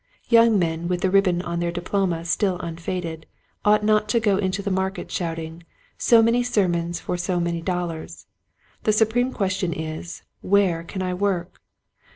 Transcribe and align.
Young 0.29 0.57
men 0.57 0.87
with 0.87 1.01
the 1.01 1.11
ribbon 1.11 1.43
on 1.43 1.59
their 1.59 1.71
diploma 1.71 2.25
still 2.25 2.57
unfaded 2.61 3.27
ought 3.63 3.83
not 3.83 4.09
to 4.09 4.19
go 4.19 4.37
into 4.37 4.63
the 4.63 4.71
market 4.71 5.11
shouting— 5.11 5.61
"So 6.09 6.23
many 6.23 6.41
sermons 6.41 6.99
for 6.99 7.17
so 7.17 7.39
many 7.39 7.61
dollars!" 7.61 8.25
The 8.85 8.93
supreme 8.93 9.31
question 9.31 9.73
is," 9.73 10.23
Where 10.55 10.81
can 10.81 11.03
I 11.03 11.13
work 11.13 11.61